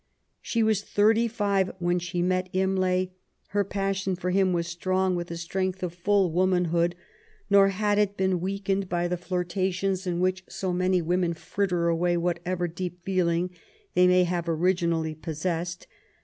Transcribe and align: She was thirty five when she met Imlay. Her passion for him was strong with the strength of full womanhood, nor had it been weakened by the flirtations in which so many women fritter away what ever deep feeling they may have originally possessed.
She 0.41 0.63
was 0.63 0.81
thirty 0.81 1.27
five 1.27 1.71
when 1.77 1.99
she 1.99 2.23
met 2.23 2.49
Imlay. 2.53 3.11
Her 3.49 3.63
passion 3.63 4.15
for 4.15 4.31
him 4.31 4.51
was 4.51 4.65
strong 4.67 5.15
with 5.15 5.27
the 5.27 5.37
strength 5.37 5.83
of 5.83 5.93
full 5.93 6.31
womanhood, 6.31 6.95
nor 7.51 7.67
had 7.67 7.99
it 7.99 8.17
been 8.17 8.41
weakened 8.41 8.89
by 8.89 9.07
the 9.07 9.15
flirtations 9.15 10.07
in 10.07 10.19
which 10.19 10.43
so 10.49 10.73
many 10.73 11.03
women 11.03 11.35
fritter 11.35 11.87
away 11.87 12.17
what 12.17 12.39
ever 12.47 12.67
deep 12.67 13.03
feeling 13.05 13.51
they 13.93 14.07
may 14.07 14.23
have 14.23 14.49
originally 14.49 15.13
possessed. 15.13 15.85